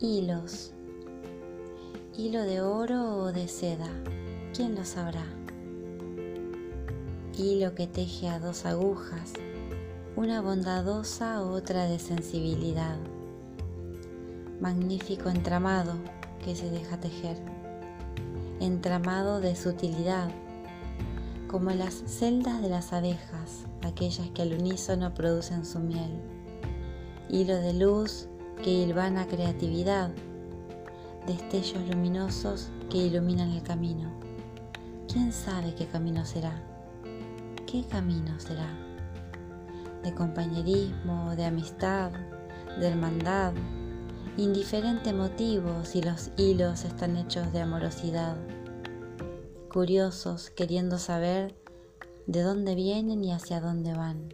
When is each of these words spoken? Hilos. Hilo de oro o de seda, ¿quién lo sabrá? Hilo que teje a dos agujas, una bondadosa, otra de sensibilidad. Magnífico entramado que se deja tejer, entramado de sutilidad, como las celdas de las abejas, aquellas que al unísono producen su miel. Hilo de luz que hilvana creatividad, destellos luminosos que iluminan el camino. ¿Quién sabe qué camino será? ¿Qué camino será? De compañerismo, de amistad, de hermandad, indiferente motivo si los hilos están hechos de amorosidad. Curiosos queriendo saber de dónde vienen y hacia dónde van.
Hilos. 0.00 0.70
Hilo 2.16 2.42
de 2.42 2.60
oro 2.60 3.16
o 3.16 3.32
de 3.32 3.48
seda, 3.48 3.88
¿quién 4.54 4.76
lo 4.76 4.84
sabrá? 4.84 5.24
Hilo 7.36 7.74
que 7.74 7.88
teje 7.88 8.28
a 8.28 8.38
dos 8.38 8.64
agujas, 8.64 9.32
una 10.14 10.40
bondadosa, 10.40 11.42
otra 11.42 11.86
de 11.86 11.98
sensibilidad. 11.98 12.96
Magnífico 14.60 15.30
entramado 15.30 15.94
que 16.44 16.54
se 16.54 16.70
deja 16.70 17.00
tejer, 17.00 17.36
entramado 18.60 19.40
de 19.40 19.56
sutilidad, 19.56 20.30
como 21.48 21.70
las 21.70 22.04
celdas 22.06 22.62
de 22.62 22.68
las 22.68 22.92
abejas, 22.92 23.66
aquellas 23.82 24.30
que 24.30 24.42
al 24.42 24.52
unísono 24.52 25.12
producen 25.12 25.66
su 25.66 25.80
miel. 25.80 26.20
Hilo 27.28 27.56
de 27.56 27.72
luz 27.74 28.28
que 28.62 28.70
hilvana 28.70 29.26
creatividad, 29.26 30.10
destellos 31.26 31.86
luminosos 31.88 32.70
que 32.90 32.98
iluminan 32.98 33.50
el 33.50 33.62
camino. 33.62 34.10
¿Quién 35.10 35.32
sabe 35.32 35.74
qué 35.74 35.86
camino 35.86 36.24
será? 36.24 36.62
¿Qué 37.66 37.84
camino 37.84 38.38
será? 38.40 38.68
De 40.02 40.14
compañerismo, 40.14 41.34
de 41.36 41.44
amistad, 41.44 42.12
de 42.80 42.88
hermandad, 42.88 43.52
indiferente 44.36 45.12
motivo 45.12 45.84
si 45.84 46.02
los 46.02 46.30
hilos 46.36 46.84
están 46.84 47.16
hechos 47.16 47.52
de 47.52 47.60
amorosidad. 47.60 48.36
Curiosos 49.72 50.50
queriendo 50.50 50.98
saber 50.98 51.54
de 52.26 52.42
dónde 52.42 52.74
vienen 52.74 53.24
y 53.24 53.32
hacia 53.32 53.60
dónde 53.60 53.94
van. 53.94 54.28